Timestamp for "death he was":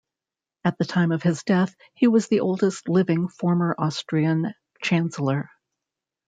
1.43-2.27